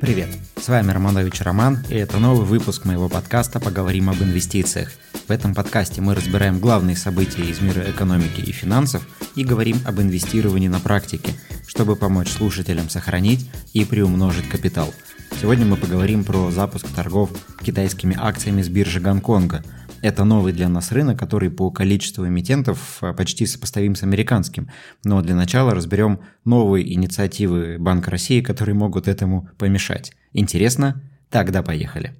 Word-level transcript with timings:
Привет, 0.00 0.28
с 0.56 0.68
вами 0.68 0.92
Романович 0.92 1.40
Роман, 1.40 1.78
и 1.88 1.96
это 1.96 2.18
новый 2.18 2.46
выпуск 2.46 2.84
моего 2.84 3.08
подкаста 3.08 3.58
«Поговорим 3.58 4.08
об 4.08 4.22
инвестициях». 4.22 4.92
В 5.26 5.32
этом 5.32 5.56
подкасте 5.56 6.00
мы 6.00 6.14
разбираем 6.14 6.60
главные 6.60 6.96
события 6.96 7.42
из 7.42 7.60
мира 7.60 7.82
экономики 7.90 8.40
и 8.40 8.52
финансов 8.52 9.02
и 9.34 9.42
говорим 9.42 9.78
об 9.84 10.00
инвестировании 10.00 10.68
на 10.68 10.78
практике, 10.78 11.34
чтобы 11.66 11.96
помочь 11.96 12.30
слушателям 12.30 12.88
сохранить 12.88 13.50
и 13.72 13.84
приумножить 13.84 14.48
капитал. 14.48 14.94
Сегодня 15.40 15.66
мы 15.66 15.76
поговорим 15.76 16.22
про 16.22 16.52
запуск 16.52 16.86
торгов 16.94 17.30
китайскими 17.64 18.16
акциями 18.16 18.62
с 18.62 18.68
биржи 18.68 19.00
Гонконга– 19.00 19.64
это 20.02 20.24
новый 20.24 20.52
для 20.52 20.68
нас 20.68 20.92
рынок, 20.92 21.18
который 21.18 21.50
по 21.50 21.70
количеству 21.70 22.26
эмитентов 22.26 22.98
э, 23.02 23.12
почти 23.12 23.46
сопоставим 23.46 23.94
с 23.94 24.02
американским. 24.02 24.68
Но 25.04 25.20
для 25.22 25.34
начала 25.34 25.74
разберем 25.74 26.20
новые 26.44 26.92
инициативы 26.92 27.76
Банка 27.78 28.10
России, 28.10 28.40
которые 28.40 28.74
могут 28.74 29.08
этому 29.08 29.48
помешать. 29.58 30.12
Интересно? 30.32 31.02
Тогда 31.30 31.62
поехали. 31.62 32.14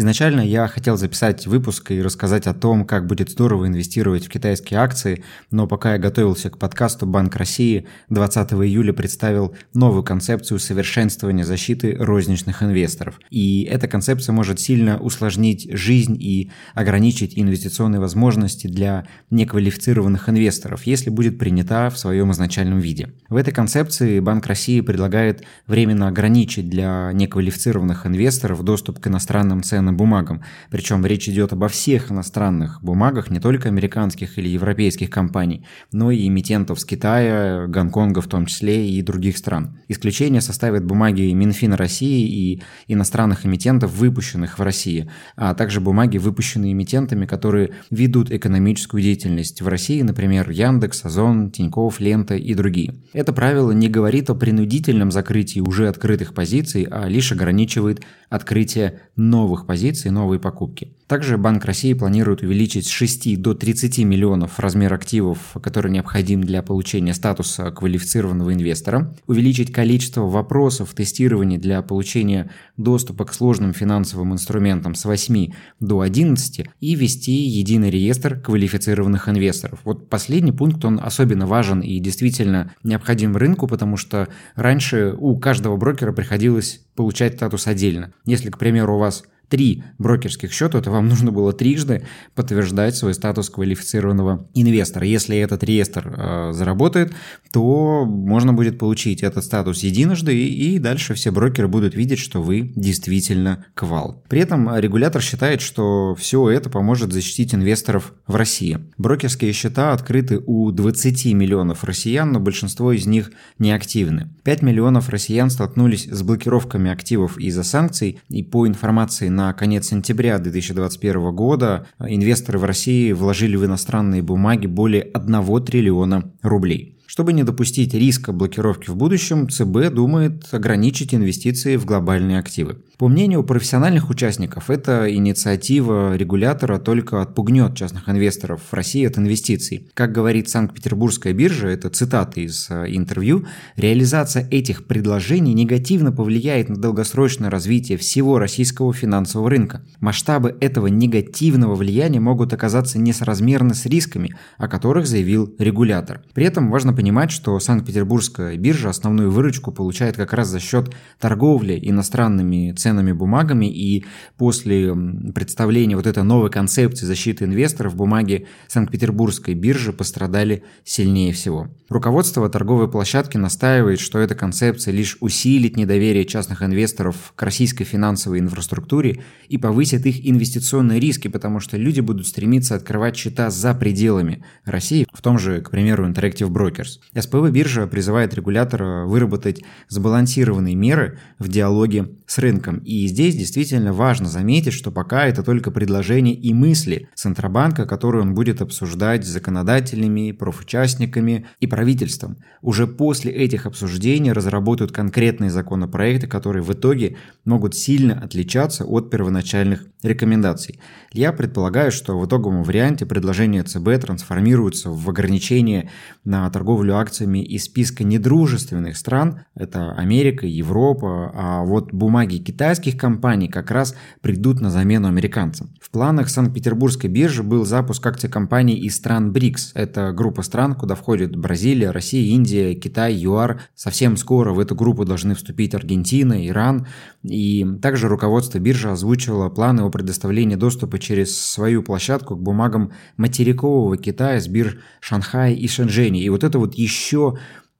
Изначально 0.00 0.42
я 0.42 0.68
хотел 0.68 0.96
записать 0.96 1.48
выпуск 1.48 1.90
и 1.90 2.00
рассказать 2.00 2.46
о 2.46 2.54
том, 2.54 2.84
как 2.84 3.08
будет 3.08 3.30
здорово 3.30 3.66
инвестировать 3.66 4.26
в 4.26 4.28
китайские 4.28 4.78
акции, 4.78 5.24
но 5.50 5.66
пока 5.66 5.94
я 5.94 5.98
готовился 5.98 6.50
к 6.50 6.58
подкасту, 6.58 7.04
Банк 7.04 7.34
России 7.34 7.84
20 8.08 8.52
июля 8.52 8.92
представил 8.92 9.56
новую 9.74 10.04
концепцию 10.04 10.60
совершенствования 10.60 11.44
защиты 11.44 11.96
розничных 11.98 12.62
инвесторов. 12.62 13.18
И 13.30 13.64
эта 13.64 13.88
концепция 13.88 14.32
может 14.32 14.60
сильно 14.60 15.00
усложнить 15.00 15.68
жизнь 15.72 16.16
и 16.20 16.52
ограничить 16.74 17.36
инвестиционные 17.36 17.98
возможности 17.98 18.68
для 18.68 19.04
неквалифицированных 19.30 20.28
инвесторов, 20.28 20.84
если 20.84 21.10
будет 21.10 21.40
принята 21.40 21.90
в 21.90 21.98
своем 21.98 22.30
изначальном 22.30 22.78
виде. 22.78 23.10
В 23.28 23.34
этой 23.34 23.52
концепции 23.52 24.20
Банк 24.20 24.46
России 24.46 24.80
предлагает 24.80 25.42
временно 25.66 26.06
ограничить 26.06 26.68
для 26.70 27.10
неквалифицированных 27.12 28.06
инвесторов 28.06 28.62
доступ 28.62 29.00
к 29.00 29.08
иностранным 29.08 29.64
ценным 29.64 29.87
иностранным 29.88 29.96
бумагам. 29.96 30.42
Причем 30.70 31.04
речь 31.06 31.28
идет 31.28 31.52
обо 31.52 31.68
всех 31.68 32.10
иностранных 32.10 32.82
бумагах, 32.82 33.30
не 33.30 33.40
только 33.40 33.68
американских 33.68 34.38
или 34.38 34.48
европейских 34.48 35.10
компаний, 35.10 35.64
но 35.92 36.10
и 36.10 36.26
эмитентов 36.26 36.80
с 36.80 36.84
Китая, 36.84 37.66
Гонконга 37.66 38.20
в 38.20 38.26
том 38.26 38.46
числе 38.46 38.90
и 38.90 39.02
других 39.02 39.36
стран. 39.36 39.78
Исключение 39.88 40.40
составят 40.40 40.84
бумаги 40.84 41.32
Минфина 41.32 41.76
России 41.76 42.26
и 42.28 42.62
иностранных 42.88 43.46
эмитентов, 43.46 43.92
выпущенных 43.92 44.58
в 44.58 44.62
России, 44.62 45.08
а 45.36 45.54
также 45.54 45.80
бумаги, 45.80 46.18
выпущенные 46.18 46.72
эмитентами, 46.72 47.26
которые 47.26 47.70
ведут 47.90 48.30
экономическую 48.30 49.02
деятельность 49.02 49.62
в 49.62 49.68
России, 49.68 50.02
например, 50.02 50.50
Яндекс, 50.50 51.04
Озон, 51.04 51.50
Тинькофф, 51.50 52.00
Лента 52.00 52.34
и 52.34 52.54
другие. 52.54 52.94
Это 53.12 53.32
правило 53.32 53.72
не 53.72 53.88
говорит 53.88 54.30
о 54.30 54.34
принудительном 54.34 55.10
закрытии 55.10 55.60
уже 55.60 55.88
открытых 55.88 56.34
позиций, 56.34 56.86
а 56.90 57.08
лишь 57.08 57.32
ограничивает 57.32 58.00
открытие 58.30 59.00
новых 59.16 59.66
позиций, 59.66 59.77
новые 60.10 60.40
покупки. 60.40 60.92
Также 61.08 61.38
Банк 61.38 61.64
России 61.64 61.94
планирует 61.94 62.42
увеличить 62.42 62.86
с 62.86 62.90
6 62.90 63.40
до 63.40 63.54
30 63.54 64.00
миллионов 64.00 64.58
размер 64.58 64.92
активов, 64.92 65.38
который 65.62 65.90
необходим 65.90 66.44
для 66.44 66.62
получения 66.62 67.14
статуса 67.14 67.70
квалифицированного 67.70 68.52
инвестора, 68.52 69.14
увеличить 69.26 69.72
количество 69.72 70.22
вопросов 70.22 70.92
тестирования 70.94 71.58
для 71.58 71.80
получения 71.80 72.50
доступа 72.76 73.24
к 73.24 73.32
сложным 73.32 73.72
финансовым 73.72 74.34
инструментам 74.34 74.94
с 74.94 75.06
8 75.06 75.50
до 75.80 76.02
11 76.02 76.66
и 76.78 76.94
ввести 76.94 77.32
единый 77.32 77.88
реестр 77.88 78.38
квалифицированных 78.38 79.30
инвесторов. 79.30 79.80
Вот 79.84 80.10
последний 80.10 80.52
пункт, 80.52 80.84
он 80.84 81.00
особенно 81.02 81.46
важен 81.46 81.80
и 81.80 81.98
действительно 82.00 82.74
необходим 82.82 83.34
рынку, 83.34 83.66
потому 83.66 83.96
что 83.96 84.28
раньше 84.56 85.14
у 85.18 85.38
каждого 85.38 85.78
брокера 85.78 86.12
приходилось 86.12 86.82
получать 86.94 87.36
статус 87.36 87.66
отдельно. 87.66 88.12
Если, 88.26 88.50
к 88.50 88.58
примеру, 88.58 88.96
у 88.96 88.98
вас 88.98 89.22
три 89.48 89.84
брокерских 89.98 90.52
счета, 90.52 90.80
то 90.80 90.90
вам 90.90 91.08
нужно 91.08 91.32
было 91.32 91.52
трижды 91.52 92.06
подтверждать 92.34 92.96
свой 92.96 93.14
статус 93.14 93.50
квалифицированного 93.50 94.48
инвестора. 94.54 95.06
Если 95.06 95.36
этот 95.36 95.64
реестр 95.64 96.14
э, 96.16 96.52
заработает, 96.52 97.12
то 97.52 98.04
можно 98.04 98.52
будет 98.52 98.78
получить 98.78 99.22
этот 99.22 99.44
статус 99.44 99.82
единожды, 99.82 100.36
и, 100.36 100.74
и 100.74 100.78
дальше 100.78 101.14
все 101.14 101.30
брокеры 101.30 101.68
будут 101.68 101.94
видеть, 101.94 102.18
что 102.18 102.42
вы 102.42 102.72
действительно 102.76 103.64
квал. 103.74 104.22
При 104.28 104.40
этом 104.40 104.76
регулятор 104.76 105.22
считает, 105.22 105.60
что 105.60 106.14
все 106.14 106.50
это 106.50 106.70
поможет 106.70 107.12
защитить 107.12 107.54
инвесторов 107.54 108.12
в 108.26 108.34
России. 108.34 108.78
Брокерские 108.98 109.52
счета 109.52 109.92
открыты 109.92 110.40
у 110.44 110.70
20 110.70 111.26
миллионов 111.34 111.84
россиян, 111.84 112.32
но 112.32 112.40
большинство 112.40 112.92
из 112.92 113.06
них 113.06 113.30
неактивны. 113.58 114.28
5 114.44 114.62
миллионов 114.62 115.08
россиян 115.08 115.50
столкнулись 115.50 116.06
с 116.06 116.22
блокировками 116.22 116.90
активов 116.90 117.38
из-за 117.38 117.62
санкций, 117.62 118.20
и 118.28 118.42
по 118.42 118.66
информации 118.66 119.28
на 119.38 119.52
конец 119.52 119.86
сентября 119.86 120.40
2021 120.40 121.32
года 121.32 121.86
инвесторы 122.00 122.58
в 122.58 122.64
России 122.64 123.12
вложили 123.12 123.54
в 123.54 123.64
иностранные 123.64 124.20
бумаги 124.20 124.66
более 124.66 125.02
1 125.02 125.64
триллиона 125.64 126.32
рублей. 126.42 126.97
Чтобы 127.08 127.32
не 127.32 127.42
допустить 127.42 127.94
риска 127.94 128.32
блокировки 128.32 128.90
в 128.90 128.96
будущем, 128.96 129.48
ЦБ 129.48 129.94
думает 129.94 130.46
ограничить 130.52 131.14
инвестиции 131.14 131.76
в 131.76 131.86
глобальные 131.86 132.38
активы. 132.38 132.76
По 132.98 133.08
мнению 133.08 133.44
профессиональных 133.44 134.10
участников, 134.10 134.68
эта 134.68 135.10
инициатива 135.14 136.14
регулятора 136.16 136.78
только 136.78 137.22
отпугнет 137.22 137.74
частных 137.76 138.10
инвесторов 138.10 138.60
в 138.68 138.74
России 138.74 139.06
от 139.06 139.16
инвестиций. 139.16 139.88
Как 139.94 140.12
говорит 140.12 140.50
Санкт-Петербургская 140.50 141.32
биржа, 141.32 141.68
это 141.68 141.88
цитата 141.88 142.40
из 142.40 142.68
э, 142.68 142.86
интервью, 142.88 143.46
реализация 143.76 144.46
этих 144.50 144.84
предложений 144.84 145.54
негативно 145.54 146.12
повлияет 146.12 146.68
на 146.68 146.76
долгосрочное 146.76 147.48
развитие 147.48 147.96
всего 147.96 148.38
российского 148.38 148.92
финансового 148.92 149.48
рынка. 149.48 149.80
Масштабы 150.00 150.56
этого 150.60 150.88
негативного 150.88 151.74
влияния 151.74 152.20
могут 152.20 152.52
оказаться 152.52 152.98
несоразмерны 152.98 153.74
с 153.74 153.86
рисками, 153.86 154.34
о 154.58 154.68
которых 154.68 155.06
заявил 155.06 155.54
регулятор. 155.58 156.20
При 156.34 156.44
этом 156.44 156.68
важно 156.68 156.92
понимать, 156.98 157.30
что 157.30 157.60
Санкт-Петербургская 157.60 158.56
биржа 158.56 158.88
основную 158.88 159.30
выручку 159.30 159.70
получает 159.70 160.16
как 160.16 160.32
раз 160.32 160.48
за 160.48 160.58
счет 160.58 160.92
торговли 161.20 161.78
иностранными 161.80 162.72
ценными 162.72 163.12
бумагами, 163.12 163.66
и 163.66 164.04
после 164.36 164.92
представления 165.32 165.94
вот 165.94 166.08
этой 166.08 166.24
новой 166.24 166.50
концепции 166.50 167.06
защиты 167.06 167.44
инвесторов 167.44 167.94
бумаги 167.94 168.48
Санкт-Петербургской 168.66 169.54
биржи 169.54 169.92
пострадали 169.92 170.64
сильнее 170.82 171.32
всего. 171.32 171.68
Руководство 171.88 172.48
торговой 172.48 172.90
площадки 172.90 173.36
настаивает, 173.36 174.00
что 174.00 174.18
эта 174.18 174.34
концепция 174.34 174.92
лишь 174.92 175.18
усилит 175.20 175.76
недоверие 175.76 176.24
частных 176.24 176.64
инвесторов 176.64 177.32
к 177.36 177.42
российской 177.44 177.84
финансовой 177.84 178.40
инфраструктуре 178.40 179.22
и 179.48 179.56
повысит 179.56 180.04
их 180.04 180.28
инвестиционные 180.28 180.98
риски, 180.98 181.28
потому 181.28 181.60
что 181.60 181.76
люди 181.76 182.00
будут 182.00 182.26
стремиться 182.26 182.74
открывать 182.74 183.16
счета 183.16 183.50
за 183.50 183.72
пределами 183.72 184.42
России, 184.64 185.06
в 185.12 185.22
том 185.22 185.38
же, 185.38 185.60
к 185.60 185.70
примеру, 185.70 186.04
Interactive 186.08 186.48
Brokers. 186.48 186.87
СПВ 187.16 187.50
биржа 187.50 187.86
призывает 187.86 188.34
регулятора 188.34 189.06
выработать 189.06 189.62
сбалансированные 189.88 190.74
меры 190.74 191.18
в 191.38 191.48
диалоге 191.48 192.10
с 192.26 192.38
рынком 192.38 192.78
и 192.78 193.06
здесь 193.06 193.36
действительно 193.36 193.92
важно 193.92 194.28
заметить, 194.28 194.72
что 194.72 194.90
пока 194.90 195.26
это 195.26 195.42
только 195.42 195.70
предложения 195.70 196.34
и 196.34 196.52
мысли 196.54 197.08
Центробанка, 197.14 197.86
которые 197.86 198.22
он 198.22 198.34
будет 198.34 198.62
обсуждать 198.62 199.24
с 199.24 199.28
законодателями, 199.28 200.32
профучастниками 200.32 201.46
и 201.60 201.66
правительством. 201.66 202.38
Уже 202.62 202.86
после 202.86 203.32
этих 203.32 203.66
обсуждений 203.66 204.32
разработают 204.32 204.92
конкретные 204.92 205.50
законопроекты, 205.50 206.26
которые 206.26 206.62
в 206.62 206.72
итоге 206.72 207.16
могут 207.44 207.74
сильно 207.74 208.20
отличаться 208.20 208.84
от 208.84 209.10
первоначальных 209.10 209.86
рекомендаций. 210.02 210.80
Я 211.12 211.32
предполагаю, 211.32 211.90
что 211.90 212.18
в 212.18 212.26
итоговом 212.26 212.62
варианте 212.62 213.06
предложение 213.06 213.62
ЦБ 213.62 214.00
трансформируется 214.00 214.90
в 214.90 215.08
ограничение 215.08 215.90
на 216.24 216.46
торговлю 216.78 216.96
акциями 216.96 217.42
из 217.42 217.64
списка 217.64 218.04
недружественных 218.04 218.96
стран, 218.96 219.40
это 219.56 219.92
Америка, 219.92 220.46
Европа, 220.46 221.32
а 221.34 221.64
вот 221.64 221.92
бумаги 221.92 222.36
китайских 222.36 222.96
компаний 222.96 223.48
как 223.48 223.72
раз 223.72 223.96
придут 224.20 224.60
на 224.60 224.70
замену 224.70 225.08
американцам. 225.08 225.70
В 225.80 225.90
планах 225.90 226.28
Санкт-Петербургской 226.28 227.10
биржи 227.10 227.42
был 227.42 227.64
запуск 227.64 228.06
акций 228.06 228.30
компаний 228.30 228.76
из 228.76 228.94
стран 228.96 229.32
БРИКС. 229.32 229.72
Это 229.74 230.12
группа 230.12 230.42
стран, 230.42 230.74
куда 230.74 230.94
входят 230.94 231.34
Бразилия, 231.34 231.90
Россия, 231.90 232.32
Индия, 232.32 232.74
Китай, 232.74 233.14
ЮАР. 233.14 233.62
Совсем 233.74 234.16
скоро 234.16 234.52
в 234.52 234.60
эту 234.60 234.76
группу 234.76 235.04
должны 235.04 235.34
вступить 235.34 235.74
Аргентина, 235.74 236.46
Иран. 236.46 236.86
И 237.24 237.66
также 237.82 238.06
руководство 238.08 238.58
биржи 238.58 238.90
озвучивало 238.90 239.48
планы 239.48 239.80
о 239.80 239.90
предоставлении 239.90 240.54
доступа 240.54 240.98
через 240.98 241.36
свою 241.36 241.82
площадку 241.82 242.36
к 242.36 242.42
бумагам 242.42 242.92
материкового 243.16 243.96
Китая 243.96 244.40
с 244.40 244.46
бирж 244.46 244.78
Шанхая 245.00 245.52
и 245.54 245.66
Шэньчжэня. 245.66 246.20
И 246.20 246.28
вот 246.28 246.44
это 246.44 246.58
вот 246.58 246.67
еще 246.74 247.36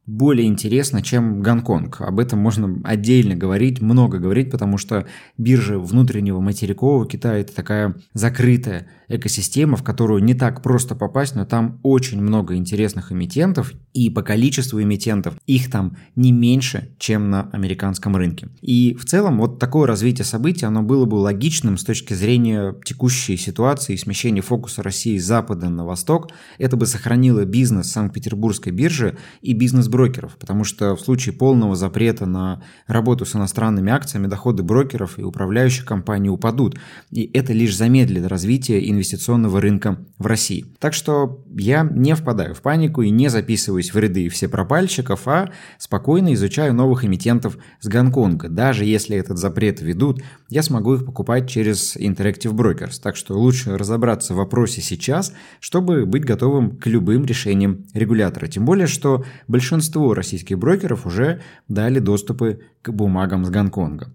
более 0.08 0.46
интересна, 0.48 1.02
чем 1.02 1.42
Гонконг. 1.42 2.00
Об 2.00 2.18
этом 2.18 2.38
можно 2.38 2.80
отдельно 2.82 3.36
говорить, 3.36 3.82
много 3.82 4.18
говорить, 4.18 4.50
потому 4.50 4.78
что 4.78 5.06
биржа 5.36 5.78
внутреннего 5.78 6.40
материкового 6.40 7.06
Китая– 7.06 7.38
это 7.40 7.54
такая 7.54 7.94
закрытая 8.14 8.88
экосистема, 9.08 9.76
в 9.76 9.82
которую 9.82 10.22
не 10.22 10.34
так 10.34 10.62
просто 10.62 10.94
попасть, 10.94 11.34
но 11.34 11.44
там 11.44 11.78
очень 11.82 12.20
много 12.20 12.56
интересных 12.56 13.12
эмитентов, 13.12 13.72
и 13.92 14.10
по 14.10 14.22
количеству 14.22 14.82
эмитентов 14.82 15.34
их 15.46 15.70
там 15.70 15.96
не 16.14 16.32
меньше, 16.32 16.94
чем 16.98 17.30
на 17.30 17.50
американском 17.50 18.16
рынке. 18.16 18.48
И 18.60 18.94
в 18.94 19.04
целом 19.04 19.38
вот 19.38 19.58
такое 19.58 19.86
развитие 19.86 20.24
событий, 20.24 20.66
оно 20.66 20.82
было 20.82 21.04
бы 21.04 21.16
логичным 21.16 21.76
с 21.76 21.84
точки 21.84 22.14
зрения 22.14 22.74
текущей 22.84 23.36
ситуации 23.36 23.94
и 23.94 23.98
смещения 23.98 24.42
фокуса 24.42 24.82
России 24.82 25.18
с 25.18 25.24
запада 25.26 25.68
на 25.68 25.84
восток. 25.84 26.30
Это 26.58 26.76
бы 26.76 26.86
сохранило 26.86 27.44
бизнес 27.44 27.90
Санкт-Петербургской 27.90 28.72
биржи 28.72 29.16
и 29.42 29.52
бизнес 29.52 29.88
брокеров, 29.98 30.36
потому 30.38 30.62
что 30.62 30.94
в 30.94 31.00
случае 31.00 31.34
полного 31.34 31.74
запрета 31.74 32.24
на 32.24 32.62
работу 32.86 33.26
с 33.26 33.34
иностранными 33.34 33.90
акциями 33.90 34.28
доходы 34.28 34.62
брокеров 34.62 35.18
и 35.18 35.24
управляющих 35.24 35.84
компаний 35.84 36.30
упадут, 36.30 36.78
и 37.10 37.28
это 37.34 37.52
лишь 37.52 37.76
замедлит 37.76 38.24
развитие 38.28 38.88
инвестиционного 38.88 39.60
рынка 39.60 39.98
в 40.18 40.26
России. 40.26 40.66
Так 40.78 40.94
что 40.94 41.44
я 41.56 41.82
не 41.82 42.14
впадаю 42.14 42.54
в 42.54 42.62
панику 42.62 43.02
и 43.02 43.10
не 43.10 43.28
записываюсь 43.28 43.92
в 43.92 43.98
ряды 43.98 44.28
все 44.28 44.48
пропальщиков, 44.48 45.26
а 45.26 45.50
спокойно 45.78 46.32
изучаю 46.34 46.74
новых 46.74 47.04
эмитентов 47.04 47.58
с 47.80 47.88
Гонконга. 47.88 48.48
Даже 48.48 48.84
если 48.84 49.16
этот 49.16 49.38
запрет 49.38 49.80
ведут, 49.80 50.22
я 50.48 50.62
смогу 50.62 50.94
их 50.94 51.04
покупать 51.04 51.50
через 51.50 51.96
Interactive 51.96 52.52
Brokers. 52.52 53.00
Так 53.02 53.16
что 53.16 53.36
лучше 53.36 53.76
разобраться 53.76 54.32
в 54.32 54.36
вопросе 54.36 54.80
сейчас, 54.80 55.32
чтобы 55.58 56.06
быть 56.06 56.24
готовым 56.24 56.76
к 56.76 56.86
любым 56.86 57.24
решениям 57.24 57.84
регулятора. 57.94 58.46
Тем 58.46 58.64
более, 58.64 58.86
что 58.86 59.24
большинство 59.48 59.87
российских 60.14 60.58
брокеров 60.58 61.06
уже 61.06 61.40
дали 61.68 61.98
доступы 61.98 62.60
к 62.82 62.90
бумагам 62.90 63.44
с 63.44 63.50
Гонконга. 63.50 64.12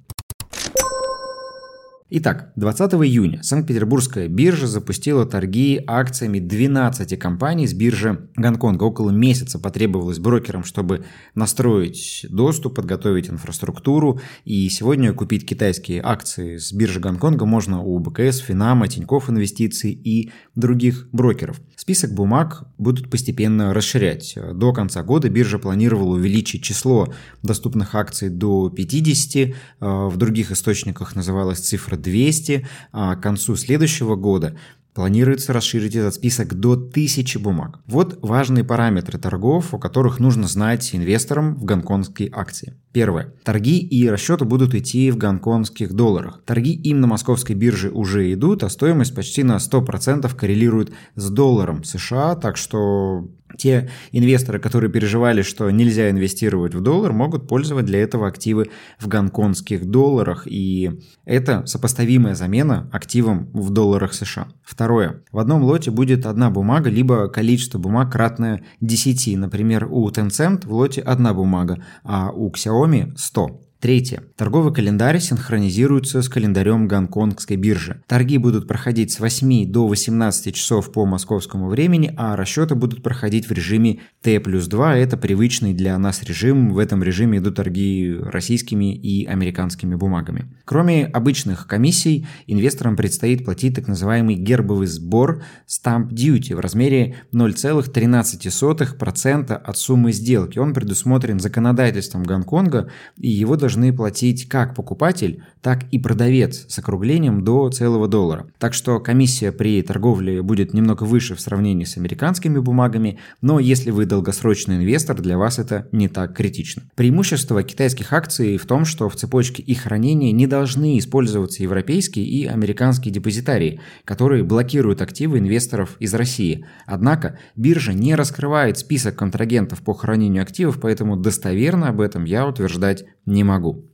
Итак, 2.16 2.52
20 2.58 2.94
июня 2.94 3.42
Санкт-Петербургская 3.42 4.28
биржа 4.28 4.68
запустила 4.68 5.26
торги 5.26 5.82
акциями 5.88 6.38
12 6.38 7.18
компаний 7.18 7.66
с 7.66 7.74
биржи 7.74 8.30
Гонконга. 8.36 8.84
Около 8.84 9.10
месяца 9.10 9.58
потребовалось 9.58 10.20
брокерам, 10.20 10.64
чтобы 10.64 11.06
настроить 11.34 12.28
доступ, 12.30 12.76
подготовить 12.76 13.32
инфраструктуру. 13.32 14.22
И 14.46 14.70
сегодня 14.70 15.12
купить 15.14 15.48
китайские 15.48 16.04
акции 16.04 16.58
с 16.58 16.72
биржи 16.72 17.00
Гонконга 17.00 17.48
можно 17.48 17.82
у 17.82 17.98
БКС, 17.98 18.38
Финама, 18.42 18.88
Тинькофф 18.88 19.32
Инвестиций 19.32 19.90
и 19.92 20.32
других 20.54 21.10
брокеров. 21.14 21.60
Список 21.76 22.14
бумаг 22.14 22.68
будут 22.78 23.10
постепенно 23.10 23.74
расширять. 23.74 24.38
До 24.54 24.72
конца 24.72 25.02
года 25.02 25.30
биржа 25.30 25.58
планировала 25.58 26.14
увеличить 26.14 26.62
число 26.62 27.12
доступных 27.42 27.96
акций 27.96 28.30
до 28.30 28.70
50. 28.70 29.56
В 29.80 30.16
других 30.18 30.52
источниках 30.52 31.16
называлась 31.16 31.58
цифра 31.58 32.03
200, 32.04 32.68
а 32.92 33.16
к 33.16 33.22
концу 33.24 33.56
следующего 33.56 34.16
года 34.16 34.56
Планируется 34.94 35.54
расширить 35.54 35.96
этот 35.96 36.14
список 36.14 36.54
до 36.54 36.74
1000 36.74 37.40
бумаг. 37.40 37.80
Вот 37.88 38.20
важные 38.22 38.64
параметры 38.64 39.18
торгов, 39.18 39.74
о 39.74 39.80
которых 39.80 40.20
нужно 40.20 40.48
знать 40.48 40.94
инвесторам 40.94 41.56
в 41.56 41.66
гонконгские 41.66 42.30
акции. 42.32 42.76
Первое. 42.92 43.34
Торги 43.44 43.80
и 43.80 44.08
расчеты 44.08 44.46
будут 44.46 44.76
идти 44.76 45.10
в 45.10 45.18
гонконгских 45.18 45.94
долларах. 45.94 46.44
Торги 46.46 46.74
им 46.74 47.02
на 47.02 47.08
московской 47.08 47.56
бирже 47.56 47.90
уже 47.90 48.32
идут, 48.34 48.64
а 48.64 48.70
стоимость 48.70 49.16
почти 49.16 49.42
на 49.42 49.58
100% 49.58 50.32
коррелирует 50.36 50.92
с 51.16 51.28
долларом 51.32 51.84
США, 51.84 52.36
так 52.36 52.56
что 52.56 53.28
те 53.58 53.90
инвесторы, 54.12 54.60
которые 54.60 54.92
переживали, 54.92 55.42
что 55.42 55.70
нельзя 55.70 56.10
инвестировать 56.10 56.76
в 56.76 56.82
доллар, 56.82 57.14
могут 57.14 57.48
пользовать 57.48 57.86
для 57.86 58.02
этого 58.02 58.28
активы 58.28 58.70
в 59.00 59.08
гонконгских 59.08 59.86
долларах, 59.86 60.48
и 60.48 60.92
это 61.26 61.66
сопоставимая 61.66 62.36
замена 62.36 62.90
активам 62.92 63.50
в 63.54 63.70
долларах 63.70 64.14
США. 64.14 64.48
Второе. 64.64 65.24
В 65.32 65.40
одном 65.40 65.64
лоте 65.64 65.92
будет 65.92 66.26
одна 66.26 66.50
бумага, 66.50 66.90
либо 66.90 67.28
количество 67.28 67.80
бумаг 67.80 68.12
кратное 68.12 68.64
10. 68.82 69.38
Например, 69.38 69.88
у 69.90 70.10
Tencent 70.10 70.68
в 70.68 70.74
лоте 70.74 71.02
одна 71.02 71.34
бумага, 71.34 71.84
а 72.04 72.32
у 72.32 72.52
Xiaomi 72.52 73.14
100. 73.16 73.62
Третье. 73.84 74.24
Торговый 74.38 74.74
календарь 74.74 75.20
синхронизируется 75.20 76.22
с 76.22 76.30
календарем 76.30 76.88
гонконгской 76.88 77.58
биржи. 77.58 78.02
Торги 78.08 78.38
будут 78.38 78.66
проходить 78.66 79.12
с 79.12 79.20
8 79.20 79.70
до 79.70 79.90
18 79.90 80.56
часов 80.56 80.94
по 80.94 81.06
московскому 81.06 81.68
времени, 81.68 82.14
а 82.16 82.38
расчеты 82.38 82.76
будут 82.76 83.04
проходить 83.04 83.50
в 83.50 83.52
режиме 83.52 84.00
T 84.22 84.40
плюс 84.40 84.68
2. 84.68 85.00
Это 85.00 85.18
привычный 85.18 85.74
для 85.74 85.98
нас 85.98 86.24
режим. 86.24 86.72
В 86.72 86.80
этом 86.80 87.04
режиме 87.04 87.40
идут 87.40 87.56
торги 87.56 88.16
российскими 88.22 88.96
и 88.96 89.26
американскими 89.26 89.96
бумагами. 89.96 90.46
Кроме 90.64 91.08
обычных 91.08 91.68
комиссий, 91.68 92.26
инвесторам 92.48 92.96
предстоит 92.96 93.44
платить 93.44 93.76
так 93.76 93.90
называемый 93.90 94.36
гербовый 94.36 94.88
сбор 94.88 95.44
Stamp 95.68 96.08
Duty 96.08 96.56
в 96.56 96.62
размере 96.62 97.18
0,13% 97.34 99.52
от 99.52 99.78
суммы 99.78 100.14
сделки. 100.14 100.58
Он 100.58 100.74
предусмотрен 100.74 101.42
законодательством 101.42 102.24
Гонконга, 102.24 102.90
и 103.18 103.28
его 103.28 103.58
должны 103.58 103.73
должны 103.74 103.92
платить 103.92 104.48
как 104.48 104.76
покупатель, 104.76 105.44
так 105.62 105.86
и 105.92 105.98
продавец 105.98 106.66
с 106.68 106.78
округлением 106.78 107.44
до 107.44 107.70
целого 107.70 108.08
доллара. 108.08 108.46
Так 108.60 108.76
что 108.76 109.00
комиссия 109.00 109.52
при 109.52 109.82
торговле 109.82 110.44
будет 110.44 110.74
немного 110.74 111.04
выше 111.04 111.34
в 111.36 111.42
сравнении 111.42 111.86
с 111.86 111.98
американскими 111.98 112.60
бумагами, 112.60 113.18
но 113.42 113.60
если 113.60 113.90
вы 113.90 114.06
долгосрочный 114.06 114.76
инвестор, 114.76 115.20
для 115.20 115.38
вас 115.38 115.58
это 115.58 115.88
не 115.92 116.08
так 116.08 116.36
критично. 116.36 116.84
Преимущество 116.96 117.64
китайских 117.64 118.14
акций 118.14 118.58
в 118.58 118.66
том, 118.68 118.86
что 118.86 119.10
в 119.10 119.16
цепочке 119.16 119.64
их 119.64 119.82
хранения 119.82 120.32
не 120.32 120.46
должны 120.46 121.00
использоваться 121.00 121.64
европейские 121.64 122.26
и 122.26 122.46
американские 122.46 123.12
депозитарии, 123.12 123.80
которые 124.06 124.44
блокируют 124.44 125.02
активы 125.02 125.40
инвесторов 125.40 125.96
из 126.00 126.14
России. 126.14 126.66
Однако 126.86 127.40
биржа 127.56 127.94
не 127.94 128.14
раскрывает 128.14 128.78
список 128.78 129.16
контрагентов 129.16 129.82
по 129.82 129.94
хранению 129.94 130.44
активов, 130.44 130.80
поэтому 130.80 131.16
достоверно 131.16 131.88
об 131.88 132.02
этом 132.02 132.26
я 132.26 132.46
утверждать 132.46 133.06
не 133.26 133.44
могу 133.44 133.63
могу. 133.64 133.90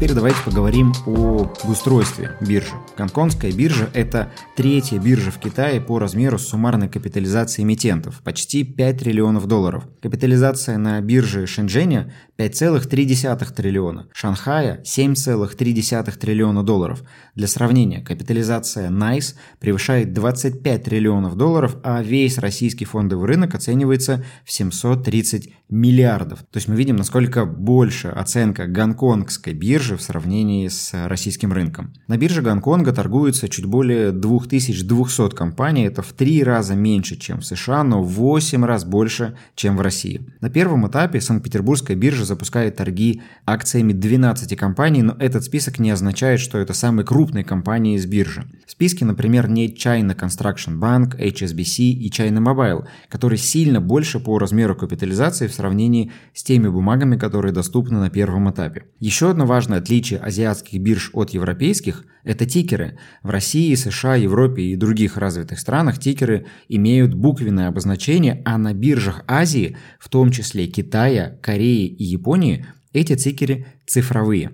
Теперь 0.00 0.14
давайте 0.14 0.38
поговорим 0.46 0.94
о 1.04 1.52
устройстве 1.64 2.34
биржи. 2.40 2.72
Гонконгская 2.96 3.52
биржа– 3.52 3.90
это 3.92 4.32
третья 4.56 4.98
биржа 4.98 5.30
в 5.30 5.38
Китае 5.38 5.78
по 5.78 5.98
размеру 5.98 6.38
суммарной 6.38 6.88
капитализации 6.88 7.64
эмитентов– 7.64 8.22
почти 8.24 8.64
5 8.64 8.98
триллионов 8.98 9.46
долларов. 9.46 9.86
Капитализация 10.00 10.78
на 10.78 11.02
бирже 11.02 11.46
Шэньчжэня 11.46 12.14
5,3 12.38 13.54
триллиона, 13.54 14.08
Шанхая 14.14 14.82
7,3 14.84 16.18
триллиона 16.18 16.62
долларов. 16.62 17.02
Для 17.34 17.46
сравнения, 17.46 18.00
капитализация 18.00 18.88
NICE 18.88 19.34
превышает 19.58 20.14
25 20.14 20.82
триллионов 20.82 21.36
долларов, 21.36 21.76
а 21.82 22.02
весь 22.02 22.38
российский 22.38 22.86
фондовый 22.86 23.28
рынок 23.28 23.54
оценивается 23.54 24.24
в 24.46 24.52
730 24.52 25.52
миллиардов. 25.68 26.40
То 26.50 26.56
есть 26.56 26.68
мы 26.68 26.76
видим, 26.76 26.96
насколько 26.96 27.44
больше 27.44 28.08
оценка 28.08 28.66
гонконгской 28.66 29.52
биржи 29.52 29.89
в 29.96 30.02
сравнении 30.02 30.68
с 30.68 30.92
российским 31.08 31.52
рынком. 31.52 31.92
На 32.08 32.16
бирже 32.16 32.42
Гонконга 32.42 32.92
торгуется 32.92 33.48
чуть 33.48 33.66
более 33.66 34.12
2200 34.12 35.30
компаний, 35.34 35.84
это 35.84 36.02
в 36.02 36.12
три 36.12 36.42
раза 36.42 36.74
меньше, 36.74 37.16
чем 37.16 37.40
в 37.40 37.46
США, 37.46 37.84
но 37.84 38.02
в 38.02 38.08
8 38.12 38.64
раз 38.64 38.84
больше, 38.84 39.36
чем 39.54 39.76
в 39.76 39.80
России. 39.80 40.26
На 40.40 40.50
первом 40.50 40.86
этапе 40.86 41.20
Санкт-Петербургская 41.20 41.96
биржа 41.96 42.24
запускает 42.24 42.76
торги 42.76 43.22
акциями 43.46 43.92
12 43.92 44.56
компаний, 44.56 45.02
но 45.02 45.16
этот 45.18 45.44
список 45.44 45.78
не 45.78 45.90
означает, 45.90 46.40
что 46.40 46.58
это 46.58 46.72
самые 46.72 47.04
крупные 47.04 47.44
компании 47.44 47.96
из 47.96 48.06
биржи. 48.06 48.44
В 48.66 48.70
списке, 48.70 49.04
например, 49.04 49.48
не 49.48 49.68
China 49.68 50.16
Construction 50.16 50.78
Bank, 50.78 51.18
HSBC 51.18 51.82
и 51.82 52.10
China 52.10 52.38
Mobile, 52.38 52.86
которые 53.08 53.38
сильно 53.38 53.80
больше 53.80 54.20
по 54.20 54.38
размеру 54.38 54.74
капитализации 54.74 55.46
в 55.46 55.54
сравнении 55.54 56.12
с 56.34 56.42
теми 56.42 56.68
бумагами, 56.68 57.16
которые 57.16 57.52
доступны 57.52 57.98
на 57.98 58.10
первом 58.10 58.50
этапе. 58.50 58.84
Еще 58.98 59.30
одно 59.30 59.46
важное 59.46 59.79
отличие 59.80 60.20
азиатских 60.20 60.80
бирж 60.80 61.10
от 61.12 61.30
европейских– 61.30 62.04
это 62.24 62.46
тикеры. 62.46 62.98
В 63.22 63.30
России, 63.30 63.74
США, 63.74 64.16
Европе 64.16 64.62
и 64.62 64.76
других 64.76 65.16
развитых 65.16 65.58
странах 65.58 65.98
тикеры 65.98 66.46
имеют 66.68 67.14
буквенное 67.14 67.68
обозначение, 67.68 68.42
а 68.44 68.58
на 68.58 68.74
биржах 68.74 69.24
Азии, 69.26 69.76
в 69.98 70.08
том 70.08 70.30
числе 70.30 70.66
Китая, 70.66 71.38
Кореи 71.42 71.86
и 71.86 72.04
Японии, 72.04 72.66
эти 72.92 73.16
тикеры 73.16 73.66
цифровые. 73.86 74.52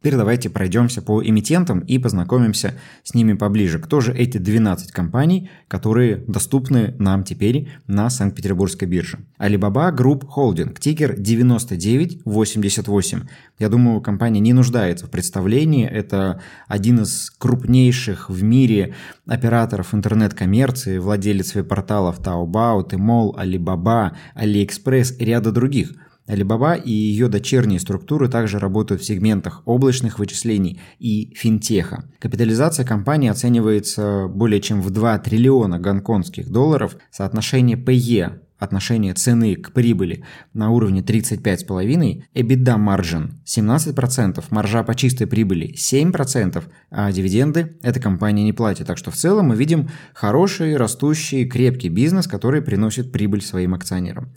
Теперь 0.00 0.16
давайте 0.16 0.48
пройдемся 0.48 1.02
по 1.02 1.20
эмитентам 1.24 1.80
и 1.80 1.98
познакомимся 1.98 2.74
с 3.02 3.14
ними 3.14 3.32
поближе. 3.32 3.80
Кто 3.80 4.00
же 4.00 4.14
эти 4.14 4.38
12 4.38 4.92
компаний, 4.92 5.50
которые 5.66 6.18
доступны 6.28 6.94
нам 7.00 7.24
теперь 7.24 7.68
на 7.88 8.08
Санкт-Петербургской 8.08 8.86
бирже? 8.86 9.18
Alibaba 9.40 9.92
Group 9.92 10.28
Holding, 10.36 10.78
тикер 10.78 11.18
9988. 11.18 13.22
Я 13.58 13.68
думаю, 13.68 14.00
компания 14.00 14.38
не 14.38 14.52
нуждается 14.52 15.08
в 15.08 15.10
представлении. 15.10 15.88
Это 15.88 16.40
один 16.68 17.00
из 17.00 17.30
крупнейших 17.36 18.30
в 18.30 18.40
мире 18.40 18.94
операторов 19.26 19.94
интернет-коммерции, 19.94 20.98
владелец 20.98 21.56
веб-порталов 21.56 22.20
Taobao, 22.20 22.88
Tmall, 22.88 23.34
Alibaba, 23.36 24.12
AliExpress 24.36 25.16
и 25.18 25.24
ряда 25.24 25.50
других– 25.50 25.90
Alibaba 26.28 26.80
и 26.80 26.92
ее 26.92 27.28
дочерние 27.28 27.80
структуры 27.80 28.28
также 28.28 28.58
работают 28.58 29.02
в 29.02 29.04
сегментах 29.04 29.62
облачных 29.64 30.18
вычислений 30.18 30.80
и 30.98 31.32
финтеха. 31.34 32.04
Капитализация 32.18 32.84
компании 32.84 33.30
оценивается 33.30 34.28
более 34.28 34.60
чем 34.60 34.82
в 34.82 34.90
2 34.90 35.18
триллиона 35.20 35.78
гонконгских 35.78 36.50
долларов. 36.50 36.96
Соотношение 37.10 37.76
PE 37.76 38.40
отношение 38.58 39.14
цены 39.14 39.54
к 39.56 39.72
прибыли 39.72 40.24
на 40.52 40.70
уровне 40.70 41.00
35,5, 41.00 42.24
EBITDA 42.34 42.76
margin 42.76 43.30
17%, 43.46 44.44
маржа 44.50 44.82
по 44.82 44.94
чистой 44.94 45.26
прибыли 45.26 45.74
7%, 45.74 46.64
а 46.90 47.12
дивиденды 47.12 47.78
эта 47.82 48.00
компания 48.00 48.44
не 48.44 48.52
платит. 48.52 48.86
Так 48.86 48.98
что 48.98 49.10
в 49.10 49.16
целом 49.16 49.46
мы 49.48 49.56
видим 49.56 49.88
хороший, 50.12 50.76
растущий, 50.76 51.46
крепкий 51.46 51.88
бизнес, 51.88 52.26
который 52.26 52.62
приносит 52.62 53.12
прибыль 53.12 53.42
своим 53.42 53.74
акционерам. 53.74 54.32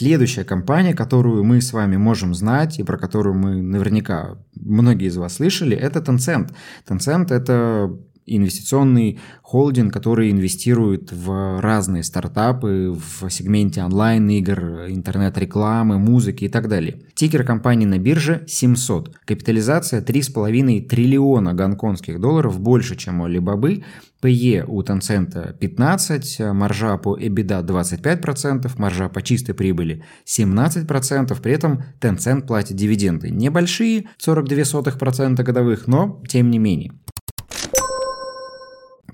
Следующая 0.00 0.44
компания, 0.44 0.94
которую 0.94 1.44
мы 1.44 1.60
с 1.60 1.74
вами 1.74 1.98
можем 1.98 2.32
знать 2.32 2.78
и 2.78 2.82
про 2.82 2.96
которую 2.96 3.34
мы 3.34 3.60
наверняка 3.60 4.38
многие 4.54 5.08
из 5.08 5.18
вас 5.18 5.34
слышали, 5.34 5.76
это 5.76 5.98
Tencent. 5.98 6.54
Tencent– 6.88 7.26
это 7.30 7.94
инвестиционный 8.36 9.18
холдинг, 9.42 9.92
который 9.92 10.30
инвестирует 10.30 11.12
в 11.12 11.60
разные 11.60 12.02
стартапы 12.02 12.96
в 12.96 13.28
сегменте 13.30 13.82
онлайн-игр, 13.82 14.86
интернет-рекламы, 14.88 15.98
музыки 15.98 16.44
и 16.44 16.48
так 16.48 16.68
далее. 16.68 17.02
Тикер 17.14 17.44
компании 17.44 17.86
на 17.86 17.98
бирже 17.98 18.44
700. 18.46 19.16
Капитализация 19.24 20.00
3,5 20.00 20.88
триллиона 20.88 21.54
гонконгских 21.54 22.20
долларов, 22.20 22.60
больше, 22.60 22.96
чем 22.96 23.20
у 23.20 23.28
Alibaba. 23.28 23.82
PE 24.22 24.64
у 24.66 24.82
Tencent 24.82 25.56
15, 25.58 26.40
маржа 26.52 26.98
по 26.98 27.16
EBITDA 27.16 27.64
25%, 27.64 28.70
маржа 28.76 29.08
по 29.08 29.22
чистой 29.22 29.54
прибыли 29.54 30.04
17%, 30.26 31.40
при 31.40 31.52
этом 31.52 31.84
Tencent 32.00 32.46
платит 32.46 32.76
дивиденды 32.76 33.30
небольшие, 33.30 34.06
42% 34.24 35.42
годовых, 35.42 35.86
но 35.86 36.22
тем 36.28 36.50
не 36.50 36.58
менее. 36.58 36.92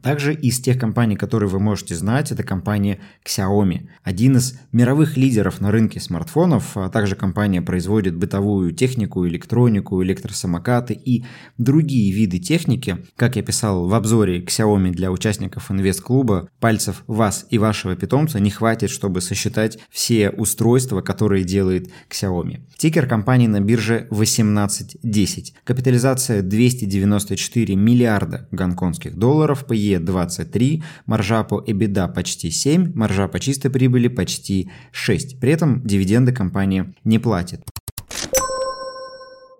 Также 0.02 0.34
из 0.34 0.60
тех 0.60 0.78
компаний, 0.78 1.16
которые 1.16 1.48
вы 1.48 1.60
можете 1.60 1.94
знать, 1.94 2.32
это 2.32 2.42
компания 2.42 2.98
Xiaomi. 3.24 3.88
Один 4.02 4.36
из 4.36 4.58
мировых 4.72 5.16
лидеров 5.16 5.60
на 5.60 5.70
рынке 5.70 6.00
смартфонов, 6.00 6.76
а 6.76 6.88
также 6.88 7.16
компания 7.16 7.62
производит 7.62 8.16
бытовую 8.16 8.72
технику, 8.72 9.26
электронику, 9.26 10.02
электросамокаты 10.02 10.94
и 10.94 11.24
другие 11.58 12.12
виды 12.12 12.38
техники. 12.38 12.98
Как 13.16 13.36
я 13.36 13.42
писал 13.42 13.86
в 13.88 13.94
обзоре 13.94 14.42
Xiaomi 14.42 14.90
для 14.90 15.10
участников 15.10 15.70
инвест-клуба, 15.70 16.48
пальцев 16.60 17.04
вас 17.06 17.46
и 17.50 17.58
вашего 17.58 17.96
питомца 17.96 18.40
не 18.40 18.50
хватит, 18.50 18.90
чтобы 18.90 19.20
сосчитать 19.20 19.78
все 19.90 20.30
устройства, 20.30 21.00
которые 21.00 21.44
делает 21.44 21.90
Xiaomi. 22.10 22.60
Тикер 22.76 23.06
компании 23.06 23.46
на 23.46 23.60
бирже 23.60 24.06
1810. 24.10 25.54
Капитализация 25.64 26.42
294 26.42 27.74
миллиарда 27.74 28.48
гонконгских 28.50 29.16
долларов, 29.16 29.64
PE 29.96 30.00
23, 30.00 30.82
маржа 31.06 31.44
по 31.44 31.62
EBITDA 31.66 32.12
почти 32.12 32.50
7, 32.50 32.92
маржа 32.94 33.28
по 33.28 33.40
чистой 33.40 33.70
прибыли 33.70 34.08
почти 34.08 34.70
6. 34.92 35.40
При 35.40 35.52
этом 35.52 35.82
дивиденды 35.82 36.32
компания 36.32 36.94
не 37.04 37.18
платит. 37.18 37.62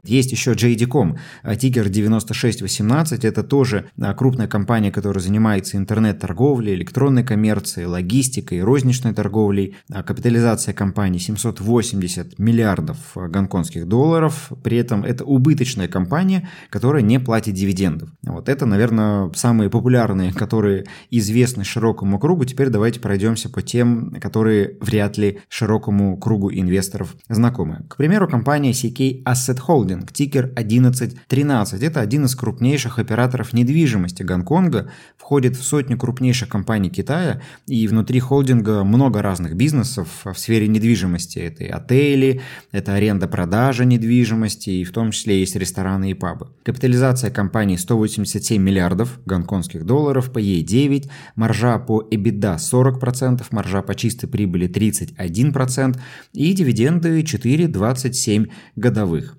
Есть 0.09 0.33
еще 0.33 0.53
JD.com, 0.53 1.17
Tiger 1.45 1.89
9618, 1.89 3.25
это 3.25 3.43
тоже 3.43 3.87
а, 4.01 4.15
крупная 4.15 4.49
компания, 4.49 4.91
которая 4.91 5.23
занимается 5.23 5.77
интернет-торговлей, 5.77 6.75
электронной 6.75 7.25
коммерцией, 7.25 7.87
логистикой, 7.87 8.63
розничной 8.63 9.13
торговлей. 9.15 9.77
А, 9.93 10.03
капитализация 10.03 10.75
компании 10.75 11.19
780 11.19 12.39
миллиардов 12.39 12.99
а, 13.15 13.29
гонконгских 13.29 13.87
долларов, 13.87 14.53
при 14.63 14.77
этом 14.77 15.05
это 15.05 15.25
убыточная 15.25 15.89
компания, 15.89 16.49
которая 16.71 17.03
не 17.03 17.19
платит 17.21 17.55
дивидендов. 17.55 18.11
Вот 18.23 18.49
это, 18.49 18.67
наверное, 18.67 19.31
самые 19.35 19.71
популярные, 19.71 20.33
которые 20.33 20.85
известны 21.11 21.65
широкому 21.65 22.19
кругу. 22.19 22.45
Теперь 22.45 22.69
давайте 22.69 23.01
пройдемся 23.01 23.49
по 23.49 23.63
тем, 23.63 24.15
которые 24.21 24.77
вряд 24.81 25.19
ли 25.19 25.41
широкому 25.49 26.17
кругу 26.19 26.51
инвесторов 26.53 27.15
знакомы. 27.29 27.85
К 27.89 27.97
примеру, 27.97 28.29
компания 28.29 28.73
CK 28.73 29.23
Asset 29.25 29.61
Holding 29.67 29.96
холдинг, 29.97 30.13
тикер 30.13 30.45
1113. 30.57 31.83
Это 31.83 32.01
один 32.01 32.25
из 32.25 32.35
крупнейших 32.35 32.99
операторов 32.99 33.53
недвижимости 33.53 34.23
Гонконга, 34.23 34.91
входит 35.17 35.57
в 35.57 35.63
сотню 35.63 35.99
крупнейших 35.99 36.49
компаний 36.49 36.91
Китая, 36.91 37.41
и 37.67 37.89
внутри 37.89 38.21
холдинга 38.21 38.85
много 38.85 39.23
разных 39.23 39.57
бизнесов 39.57 40.09
в 40.25 40.35
сфере 40.35 40.69
недвижимости. 40.69 41.39
Это 41.39 41.65
и 41.65 41.69
отели, 41.69 42.41
это 42.73 42.95
аренда-продажа 42.95 43.85
недвижимости, 43.85 44.71
и 44.71 44.85
в 44.85 44.93
том 44.93 45.11
числе 45.11 45.41
есть 45.41 45.57
рестораны 45.57 46.11
и 46.11 46.15
пабы. 46.15 46.49
Капитализация 46.63 47.31
компании 47.31 47.77
187 47.77 48.63
миллиардов 48.63 49.19
гонконгских 49.27 49.85
долларов, 49.85 50.33
по 50.33 50.39
ей 50.39 50.63
9, 50.63 51.09
маржа 51.37 51.79
по 51.79 52.03
EBITDA 52.03 52.57
40%, 52.57 53.45
маржа 53.51 53.83
по 53.83 53.95
чистой 53.95 54.27
прибыли 54.27 54.69
31% 54.69 55.99
и 56.33 56.53
дивиденды 56.53 57.21
4,27 57.21 58.51
годовых. 58.77 59.37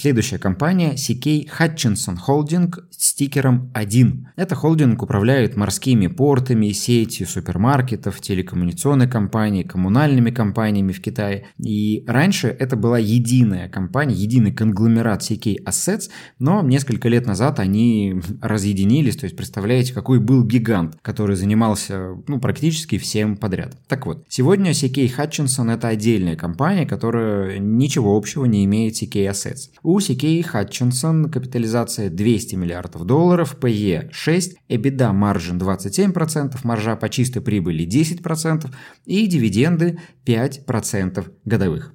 Следующая 0.00 0.38
компания 0.38 0.94
CK 0.94 1.50
Hutchinson 1.58 2.16
Holding 2.26 2.72
с 2.90 3.12
тикером 3.12 3.70
1. 3.74 4.28
Это 4.36 4.54
холдинг 4.54 5.02
управляет 5.02 5.56
морскими 5.56 6.06
портами, 6.06 6.70
сетью 6.70 7.26
супермаркетов, 7.26 8.18
телекоммуникационной 8.18 9.08
компанией, 9.08 9.64
коммунальными 9.64 10.30
компаниями 10.30 10.92
в 10.92 11.02
Китае. 11.02 11.48
И 11.58 12.02
раньше 12.06 12.48
это 12.48 12.76
была 12.76 12.98
единая 12.98 13.68
компания, 13.68 14.14
единый 14.14 14.52
конгломерат 14.52 15.20
CK 15.20 15.64
Assets, 15.66 16.08
но 16.38 16.62
несколько 16.62 17.10
лет 17.10 17.26
назад 17.26 17.60
они 17.60 18.22
разъединились, 18.40 19.16
то 19.16 19.24
есть 19.24 19.36
представляете, 19.36 19.92
какой 19.92 20.18
был 20.18 20.44
гигант, 20.44 20.96
который 21.02 21.36
занимался 21.36 22.16
ну, 22.26 22.40
практически 22.40 22.96
всем 22.96 23.36
подряд. 23.36 23.76
Так 23.86 24.06
вот, 24.06 24.24
сегодня 24.30 24.70
CK 24.70 25.14
Hutchinson 25.14 25.70
это 25.70 25.88
отдельная 25.88 26.36
компания, 26.36 26.86
которая 26.86 27.58
ничего 27.58 28.16
общего 28.16 28.46
не 28.46 28.64
имеет 28.64 28.94
CK 28.94 29.30
Assets. 29.30 29.68
У 29.92 29.98
CK 29.98 30.44
Hutchinson 30.52 31.28
капитализация 31.28 32.10
200 32.10 32.54
миллиардов 32.54 33.04
долларов, 33.04 33.56
PE 33.60 34.12
6, 34.12 34.56
EBITDA 34.68 35.12
маржин 35.12 35.58
27%, 35.58 36.58
маржа 36.62 36.94
по 36.94 37.08
чистой 37.08 37.42
прибыли 37.42 37.84
10% 37.88 38.72
и 39.06 39.26
дивиденды 39.26 39.98
5% 40.24 41.32
годовых. 41.44 41.92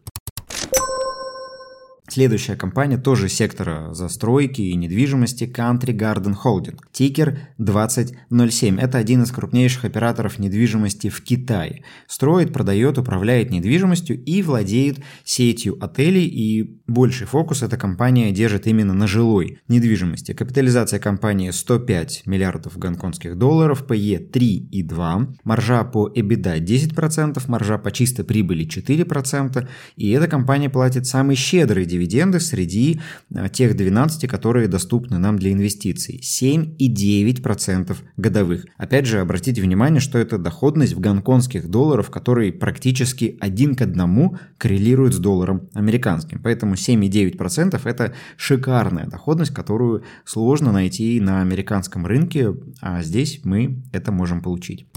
Следующая 2.07 2.55
компания 2.55 3.00
тоже 3.00 3.29
сектора 3.29 3.91
застройки 3.93 4.62
и 4.62 4.75
недвижимости 4.75 5.45
Country 5.45 5.97
Garden 5.97 6.35
Holding. 6.43 6.77
Тикер 6.91 7.39
2007. 7.57 8.79
Это 8.79 9.00
один 9.00 9.24
из 9.24 9.31
крупнейших 9.31 9.85
операторов 9.85 10.38
недвижимости 10.38 11.09
в 11.09 11.24
Китае. 11.24 11.83
Строит, 12.07 12.53
продает, 12.53 13.00
управляет 13.00 13.50
недвижимостью 13.50 14.24
и 14.24 14.43
владеет 14.43 15.00
сетью 15.24 15.83
отелей. 15.83 16.27
И 16.27 16.79
больший 16.85 17.25
фокус 17.25 17.63
эта 17.63 17.75
компания 17.75 18.31
держит 18.31 18.67
именно 18.67 18.93
на 18.93 19.07
жилой 19.07 19.59
недвижимости. 19.67 20.33
Капитализация 20.33 21.00
компании 21.00 21.50
105 21.50 22.27
миллиардов 22.27 22.77
гонконгских 22.77 23.35
долларов, 23.35 23.83
PE 23.88 24.29
3,2, 24.31 25.38
маржа 25.43 25.83
по 25.83 26.07
EBITDA 26.07 26.59
10%, 26.59 27.41
маржа 27.47 27.79
по 27.79 27.89
чистой 27.89 28.24
прибыли 28.24 28.67
4%. 28.67 29.67
И 29.95 30.12
эта 30.12 30.27
компания 30.27 30.69
платит 30.69 31.07
самый 31.07 31.35
щедрый 31.35 31.85
дивиденды 31.95 32.39
среди 32.39 32.99
э, 33.33 33.49
тех 33.49 33.75
12, 33.75 34.29
которые 34.29 34.67
доступны 34.67 35.17
нам 35.17 35.39
для 35.39 35.51
инвестиций. 35.51 36.21
7,9% 36.21 37.95
годовых. 38.17 38.65
Опять 38.77 39.05
же, 39.05 39.19
обратите 39.19 39.61
внимание, 39.61 40.01
что 40.01 40.17
это 40.17 40.37
доходность 40.37 40.93
в 40.93 40.99
гонконгских 40.99 41.69
долларах, 41.69 42.11
который 42.11 42.51
практически 42.51 43.37
один 43.39 43.75
к 43.75 43.81
одному 43.81 44.37
коррелирует 44.57 45.13
с 45.13 45.17
долларом 45.17 45.69
американским. 45.73 46.41
Поэтому 46.43 46.75
7,9% 46.75 47.79
это 47.85 48.13
шикарная 48.37 49.07
доходность, 49.07 49.53
которую 49.53 50.03
сложно 50.25 50.71
найти 50.71 51.19
на 51.19 51.41
американском 51.41 52.05
рынке, 52.05 52.53
а 52.81 53.01
здесь 53.03 53.41
мы 53.43 53.83
это 53.93 54.11
можем 54.11 54.41
получить. 54.41 54.87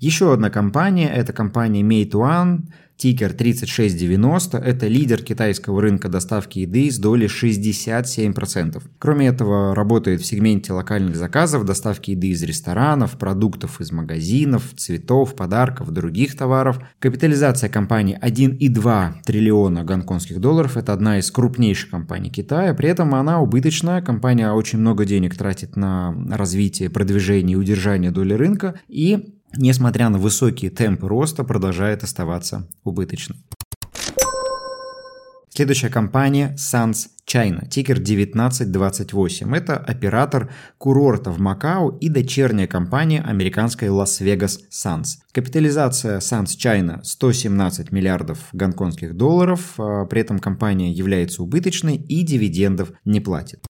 Еще 0.00 0.32
одна 0.32 0.48
компания– 0.48 1.08
это 1.14 1.32
компания 1.32 1.82
Meituan, 1.82 2.68
Тикер 2.98 3.32
3690– 3.32 4.58
это 4.64 4.88
лидер 4.88 5.22
китайского 5.22 5.80
рынка 5.80 6.08
доставки 6.08 6.60
еды 6.60 6.90
с 6.90 6.98
долей 6.98 7.26
67%. 7.26 8.82
Кроме 8.98 9.28
этого, 9.28 9.72
работает 9.72 10.20
в 10.20 10.26
сегменте 10.26 10.72
локальных 10.72 11.14
заказов, 11.14 11.64
доставки 11.64 12.10
еды 12.10 12.28
из 12.28 12.42
ресторанов, 12.42 13.16
продуктов 13.16 13.80
из 13.80 13.92
магазинов, 13.92 14.64
цветов, 14.76 15.36
подарков, 15.36 15.92
других 15.92 16.36
товаров. 16.36 16.80
Капитализация 16.98 17.70
компании 17.70 18.18
1,2 18.20 19.12
триллиона 19.24 19.84
гонконгских 19.84 20.40
долларов– 20.40 20.76
это 20.76 20.92
одна 20.92 21.20
из 21.20 21.30
крупнейших 21.30 21.90
компаний 21.90 22.30
Китая. 22.30 22.74
При 22.74 22.88
этом 22.88 23.14
она 23.14 23.40
убыточная, 23.40 24.02
компания 24.02 24.50
очень 24.50 24.80
много 24.80 25.04
денег 25.04 25.36
тратит 25.36 25.76
на 25.76 26.16
развитие, 26.30 26.90
продвижение 26.90 27.54
и 27.54 27.56
удержание 27.56 28.10
доли 28.10 28.34
рынка. 28.34 28.74
И 28.88 29.37
несмотря 29.56 30.08
на 30.08 30.18
высокие 30.18 30.70
темпы 30.70 31.08
роста, 31.08 31.44
продолжает 31.44 32.04
оставаться 32.04 32.68
убыточной. 32.84 33.36
Следующая 35.58 35.88
компания 35.88 36.54
Sans 36.56 37.08
China, 37.26 37.68
тикер 37.68 37.96
1928. 37.96 39.56
Это 39.56 39.76
оператор 39.76 40.52
курорта 40.78 41.32
в 41.32 41.40
Макао 41.40 41.98
и 41.98 42.08
дочерняя 42.08 42.68
компания 42.68 43.20
американской 43.20 43.88
Vegas 43.88 44.60
Sands. 44.70 45.16
Капитализация 45.32 46.20
Sans 46.20 46.44
China 46.44 47.00
117 47.02 47.90
миллиардов 47.90 48.38
гонконгских 48.52 49.16
долларов, 49.16 49.74
а 49.78 50.04
при 50.04 50.20
этом 50.20 50.38
компания 50.38 50.92
является 50.92 51.42
убыточной 51.42 51.96
и 51.96 52.22
дивидендов 52.22 52.92
не 53.04 53.20
платит. 53.20 53.66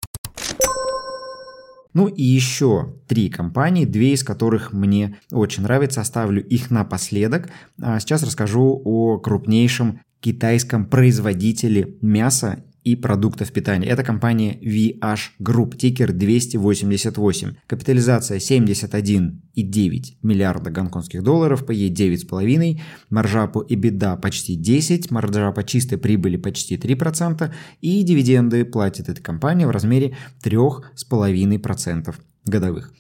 Ну 1.99 2.07
и 2.07 2.23
еще 2.23 2.95
три 3.09 3.29
компании, 3.29 3.85
две 3.85 4.13
из 4.13 4.23
которых 4.23 4.73
мне 4.73 5.19
очень 5.33 5.65
нравятся, 5.65 6.01
оставлю 6.01 6.41
их 6.47 6.71
напоследок. 6.71 7.51
А 7.83 7.99
сейчас 7.99 8.23
расскажу 8.23 8.81
о 8.85 9.19
крупнейшем 9.19 9.99
китайском 10.21 10.87
производителе 10.87 11.97
мяса 12.01 12.63
и 12.85 12.97
продуктов 12.97 13.53
питания. 13.53 13.89
Это 13.89 14.03
компания 14.03 14.59
VH 14.61 15.31
Group, 15.41 15.77
тикер 15.77 16.13
288. 16.13 17.55
Капитализация 17.67 18.39
71,9 18.39 20.05
миллиарда 20.23 20.71
гонконгских 20.71 21.23
долларов, 21.23 21.65
PE 21.65 21.89
9,5, 21.91 22.81
маржа 23.11 23.47
по 23.47 23.63
EBITDA 23.63 24.21
почти 24.21 24.57
10, 24.57 25.11
маржа 25.11 25.53
по 25.53 25.65
чистой 25.65 25.99
прибыли 25.99 26.37
почти 26.37 26.77
3% 26.77 27.53
и 27.81 28.03
дивиденды 28.03 28.65
платит 28.65 29.09
эта 29.09 29.23
компания 29.23 29.67
в 29.67 29.71
размере 29.71 30.17
3,5% 30.45 32.15
годовых. 32.45 32.93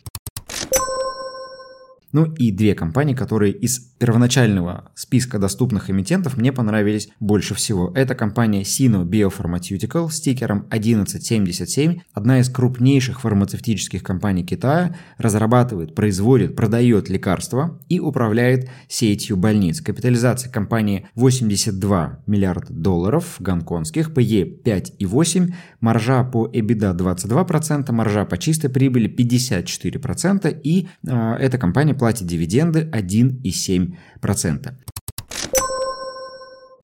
Ну 2.13 2.25
и 2.25 2.51
две 2.51 2.75
компании, 2.75 3.15
которые 3.15 3.53
из 3.53 3.79
первоначального 3.99 4.91
списка 4.95 5.39
доступных 5.39 5.91
эмитентов 5.91 6.37
мне 6.37 6.53
понравились 6.53 7.11
больше 7.21 7.55
всего. 7.55 7.93
Это 7.95 8.15
компания 8.15 8.63
Sino 8.63 9.05
Biopharmaceutical 9.05 10.09
с 10.09 10.21
тикером 10.21 10.67
1177, 10.71 12.01
одна 12.15 12.41
из 12.41 12.49
крупнейших 12.49 13.21
фармацевтических 13.21 14.03
компаний 14.03 14.45
Китая, 14.45 14.97
разрабатывает, 15.19 15.95
производит, 15.95 16.57
продает 16.57 17.09
лекарства 17.09 17.79
и 17.89 18.01
управляет 18.01 18.71
сетью 18.89 19.37
больниц. 19.37 19.81
Капитализация 19.81 20.51
компании 20.51 21.09
82 21.15 22.21
миллиарда 22.27 22.73
долларов 22.73 23.37
гонконгских, 23.39 24.11
PE 24.11 24.63
5,8, 24.63 25.53
маржа 25.81 26.25
по 26.25 26.47
EBITDA 26.47 26.97
22%, 26.97 27.93
маржа 27.93 28.25
по 28.25 28.39
чистой 28.39 28.71
прибыли 28.71 29.13
54% 29.15 30.61
и 30.63 30.89
э, 31.07 31.35
эта 31.39 31.59
компания 31.59 31.95
платит 31.99 32.27
дивиденды 32.27 32.89
1,7%. 32.93 34.75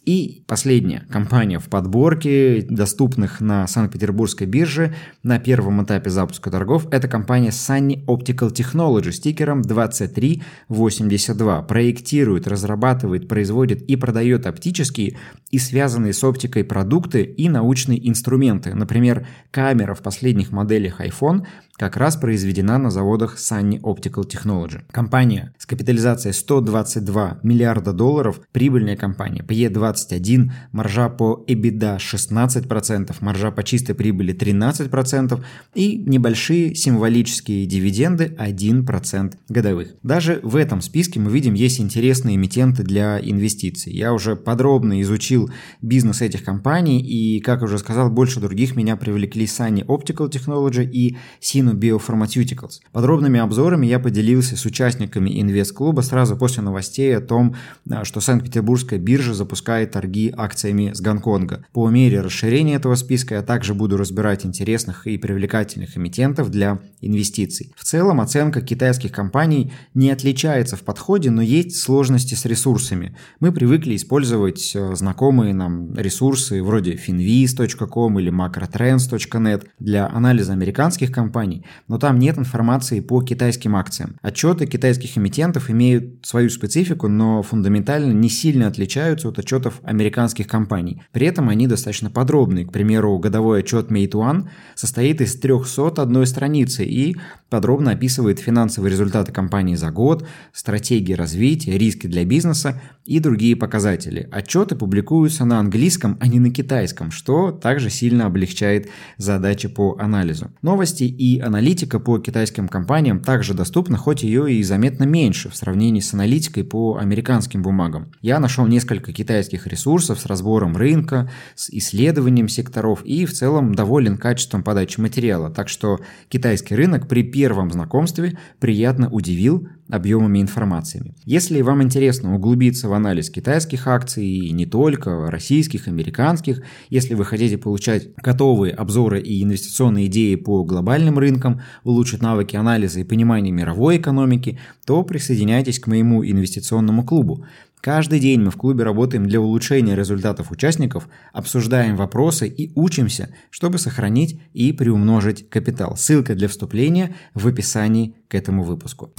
И 0.04 0.44
последняя 0.47 1.06
компания 1.11 1.59
в 1.59 1.68
подборке 1.71 2.64
доступных 2.68 3.40
на 3.40 3.66
Санкт-Петербургской 3.66 4.47
бирже 4.47 4.94
на 5.23 5.38
первом 5.38 5.83
этапе 5.83 6.11
запуска 6.11 6.50
торгов– 6.50 6.87
это 6.90 7.09
компания 7.09 7.49
Sunny 7.49 8.04
Optical 8.04 8.52
Technology 8.52 9.12
с 9.12 9.21
тикером 9.21 9.62
2382. 9.62 11.62
Проектирует, 11.62 12.47
разрабатывает, 12.47 13.28
производит 13.28 13.80
и 13.80 13.97
продает 13.97 14.47
оптические 14.47 15.16
и 15.50 15.59
связанные 15.59 16.12
с 16.12 16.23
оптикой 16.23 16.64
продукты 16.64 17.23
и 17.23 17.49
научные 17.49 18.06
инструменты. 18.06 18.75
Например, 18.75 19.26
камера 19.50 19.94
в 19.94 20.02
последних 20.02 20.52
моделях 20.52 21.00
iPhone 21.00 21.47
как 21.76 21.97
раз 21.97 22.16
произведена 22.16 22.78
на 22.78 22.90
заводах 22.90 23.37
Sunny 23.37 23.81
Optical 23.81 24.28
Technology. 24.28 24.83
Компания 24.90 25.52
с 25.59 25.66
капитализацией 25.66 26.33
122 26.33 27.40
миллиарда 27.43 27.93
долларов, 27.93 28.40
прибыльная 28.52 28.97
компания, 28.97 29.43
PE21, 29.43 30.52
маржа 30.73 31.09
по 31.09 31.45
EBITDA 31.49 31.99
16%, 31.99 33.14
маржа 33.21 33.50
по 33.50 33.64
чистой 33.64 33.95
прибыли 33.95 34.35
13% 34.35 35.43
и 35.75 35.97
небольшие 35.97 36.75
символические 36.75 37.66
дивиденды 37.66 38.37
1% 38.38 39.35
годовых. 39.48 39.94
Даже 40.03 40.40
в 40.42 40.57
этом 40.57 40.81
списке 40.81 41.18
мы 41.18 41.33
видим 41.33 41.55
есть 41.55 41.81
интересные 41.81 42.37
эмитенты 42.37 42.85
для 42.85 43.18
инвестиций. 43.18 43.92
Я 43.92 44.12
уже 44.12 44.37
подробно 44.37 45.01
изучил 45.03 45.51
бизнес 45.83 46.22
этих 46.22 46.44
компаний 46.44 47.01
и, 47.01 47.40
как 47.40 47.62
уже 47.62 47.79
сказал, 47.79 48.11
больше 48.11 48.38
других 48.38 48.77
меня 48.77 48.96
привлекли 48.96 49.46
Sunny 49.46 49.85
Optical 49.85 50.31
Technology 50.31 50.88
и 50.88 51.16
Sino 51.40 51.63
Sino 51.64 51.74
Biopharmaceuticals. 51.74 52.81
Подробными 52.92 53.40
обзорами 53.40 53.87
я 53.87 53.98
поделился 53.98 54.57
с 54.57 54.64
участниками 54.64 55.40
инвест-клуба 55.40 56.03
сразу 56.03 56.37
после 56.37 56.62
новостей 56.62 57.16
о 57.16 57.20
том, 57.20 57.57
а, 57.90 58.05
что 58.05 58.20
Санкт-Петербургская 58.20 58.98
биржа 58.98 59.35
запускает 59.35 59.92
торги 59.92 60.33
акциями 60.37 60.92
с 60.92 61.00
Гонконга. 61.00 61.64
По 61.72 61.88
мере 61.88 62.20
расширения 62.20 62.74
этого 62.74 62.94
списка 62.94 63.37
я 63.37 63.42
также 63.42 63.74
буду 63.74 63.96
разбирать 63.96 64.44
интересных 64.46 65.07
и 65.07 65.18
привлекательных 65.18 65.96
эмитентов 65.96 66.50
для 66.50 66.81
инвестиций. 67.00 67.72
В 67.77 67.85
целом 67.85 68.20
оценка 68.20 68.61
китайских 68.61 69.12
компаний 69.12 69.72
не 69.94 70.11
отличается 70.11 70.77
в 70.77 70.81
подходе, 70.81 71.31
но 71.31 71.42
есть 71.42 71.77
сложности 71.77 72.35
с 72.35 72.44
ресурсами. 72.44 73.16
Мы 73.40 73.53
привыкли 73.53 73.96
использовать 73.96 74.72
э, 74.74 74.94
знакомые 74.94 75.55
нам 75.55 75.94
ресурсы 75.94 76.62
вроде 76.62 76.94
finviz.com 76.94 78.18
или 78.20 78.33
macrotrends.net 78.33 79.66
для 79.79 80.07
анализа 80.07 80.53
американских 80.53 81.12
компаний, 81.12 81.54
компаний, 81.55 81.64
но 81.88 81.99
там 81.99 82.19
нет 82.19 82.38
информации 82.38 83.01
по 83.01 83.23
китайским 83.23 83.77
акциям. 83.77 84.17
Отчеты 84.23 84.67
китайских 84.67 85.19
эмитентов 85.19 85.71
имеют 85.71 86.27
свою 86.27 86.51
специфику, 86.51 87.09
но 87.09 87.43
фундаментально 87.43 88.12
не 88.12 88.29
сильно 88.29 88.67
отличаются 88.67 89.29
от 89.29 89.38
отчетов 89.38 89.81
американских 89.85 90.47
компаний. 90.47 91.03
При 91.12 91.27
этом 91.27 91.49
они 91.49 91.67
достаточно 91.67 92.11
подробные. 92.11 92.67
К 92.67 92.73
примеру, 92.73 93.19
годовой 93.19 93.61
отчет 93.61 93.90
Meituan 93.90 94.49
состоит 94.75 95.21
из 95.21 95.37
301 95.37 96.27
страницы 96.27 96.85
и 96.85 97.17
подробно 97.51 97.93
описывает 97.93 98.40
финансовые 98.40 98.90
результаты 98.90 99.33
компании 99.33 99.77
за 99.77 99.90
год, 99.90 100.27
стратегии 100.53 101.14
развития, 101.14 101.79
риски 101.79 102.09
для 102.09 102.25
бизнеса 102.25 102.81
и 103.05 103.21
другие 103.21 103.55
показатели. 103.55 104.29
Отчеты 104.33 104.77
публикуются 104.77 105.45
на 105.45 105.59
английском, 105.59 106.17
а 106.21 106.27
не 106.27 106.40
на 106.40 106.51
китайском, 106.51 107.11
что 107.11 107.53
также 107.53 107.90
сильно 107.90 108.27
облегчает 108.27 108.88
задачи 109.19 109.69
по 109.69 109.97
анализу. 109.99 110.51
Новости 110.62 111.05
и 111.05 111.38
аналитика 111.44 112.00
по 112.00 112.18
китайским 112.18 112.68
компаниям 112.68 113.20
также 113.20 113.54
доступна, 113.54 113.98
хоть 113.98 114.22
ее 114.22 114.52
и 114.52 114.62
заметно 114.62 115.04
меньше 115.04 115.50
в 115.50 115.57
сравнении 115.57 116.00
с 116.00 116.14
аналитикой 116.14 116.64
по 116.64 116.96
американским 116.96 117.62
бумагам. 117.62 118.12
Я 118.20 118.40
нашел 118.40 118.66
несколько 118.66 119.12
китайских 119.12 119.66
ресурсов 119.66 120.20
с 120.20 120.26
разбором 120.26 120.76
рынка, 120.76 121.30
с 121.54 121.70
исследованием 121.70 122.48
секторов 122.48 123.04
и 123.04 123.26
в 123.26 123.33
целом 123.33 123.74
доволен 123.74 124.16
качеством 124.16 124.62
подачи 124.62 125.00
материала, 125.00 125.50
так 125.50 125.68
что 125.68 126.00
китайский 126.28 126.74
рынок 126.74 127.09
при 127.09 127.22
первом 127.22 127.70
знакомстве 127.70 128.38
приятно 128.59 129.11
удивил 129.11 129.68
объемами 129.88 130.40
информации. 130.40 131.14
Если 131.25 131.61
вам 131.61 131.83
интересно 131.83 132.35
углубиться 132.35 132.88
в 132.88 132.92
анализ 132.94 133.31
китайских 133.31 133.87
акций 133.87 134.27
и 134.27 134.51
не 134.53 134.66
только, 134.66 135.31
российских, 135.31 135.88
американских, 135.88 136.62
если 136.88 137.14
вы 137.14 137.25
хотите 137.25 137.59
получать 137.59 138.14
готовые 138.16 138.73
обзоры 138.73 139.20
и 139.20 139.42
инвестиционные 139.42 140.07
идеи 140.07 140.37
по 140.37 140.64
глобальным 140.64 141.18
рынкам, 141.18 141.61
улучшить 141.85 142.23
навыки 142.23 142.57
анализа 142.57 143.01
и 143.01 143.05
понимания 143.05 143.51
мировой 143.51 143.99
экономики, 143.99 144.59
то 144.87 145.03
присоединяйтесь 145.03 145.79
к 145.79 145.87
моему 145.87 146.25
инвестиционному 146.25 147.05
клубу. 147.05 147.44
Каждый 147.85 148.18
день 148.18 148.40
мы 148.40 148.51
в 148.51 148.57
клубе 148.57 148.83
работаем 148.83 149.27
для 149.27 149.42
улучшения 149.42 149.94
результатов 149.94 150.51
участников, 150.51 151.07
обсуждаем 151.35 151.97
вопросы 151.97 152.49
и 152.49 152.73
учимся, 152.75 153.29
чтобы 153.51 153.77
сохранить 153.77 154.40
и 154.55 154.73
приумножить 154.73 155.51
капитал. 155.51 155.94
Ссылка 155.94 156.35
для 156.35 156.49
вступления 156.49 157.14
в 157.35 157.47
описании 157.47 158.14
к 158.29 158.35
этому 158.35 158.62
выпуску. 158.62 159.12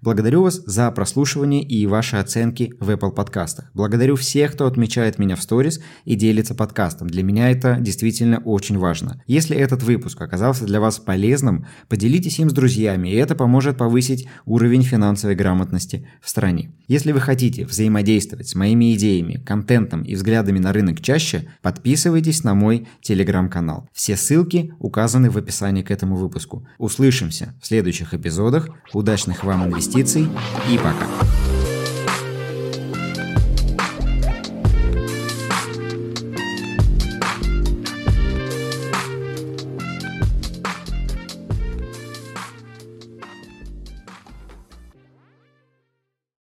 Благодарю 0.00 0.42
вас 0.42 0.62
за 0.64 0.88
прослушивание 0.92 1.62
и 1.62 1.84
ваши 1.86 2.16
оценки 2.16 2.72
в 2.78 2.88
Apple 2.90 3.10
подкастах. 3.10 3.70
Благодарю 3.74 4.14
всех, 4.14 4.52
кто 4.52 4.66
отмечает 4.66 5.18
меня 5.18 5.34
в 5.34 5.42
сторис 5.42 5.80
и 6.04 6.14
делится 6.14 6.54
подкастом. 6.54 7.08
Для 7.08 7.24
меня 7.24 7.50
это 7.50 7.78
действительно 7.80 8.38
очень 8.38 8.78
важно. 8.78 9.22
Если 9.26 9.56
этот 9.56 9.82
выпуск 9.82 10.20
оказался 10.20 10.66
для 10.66 10.80
вас 10.80 11.00
полезным, 11.00 11.66
поделитесь 11.88 12.38
им 12.38 12.48
с 12.48 12.52
друзьями, 12.52 13.08
и 13.08 13.16
это 13.16 13.34
поможет 13.34 13.76
повысить 13.76 14.28
уровень 14.44 14.82
финансовой 14.82 15.34
грамотности 15.34 16.06
в 16.22 16.30
стране. 16.30 16.72
Если 16.86 17.10
вы 17.10 17.20
хотите 17.20 17.66
взаимодействовать 17.66 18.48
с 18.48 18.54
моими 18.54 18.94
идеями, 18.94 19.42
контентом 19.44 20.02
и 20.02 20.14
взглядами 20.14 20.60
на 20.60 20.72
рынок 20.72 21.00
чаще, 21.00 21.50
подписывайтесь 21.60 22.44
на 22.44 22.54
мой 22.54 22.86
телеграм-канал. 23.02 23.88
Все 23.92 24.16
ссылки 24.16 24.72
указаны 24.78 25.28
в 25.28 25.36
описании 25.36 25.82
к 25.82 25.90
этому 25.90 26.14
выпуску. 26.14 26.68
Услышимся 26.78 27.56
в 27.60 27.66
следующих 27.66 28.14
эпизодах. 28.14 28.68
Удачных 28.92 29.42
вам 29.42 29.62
инвестиций 29.98 30.28
и 30.70 30.78
пока! 30.78 31.57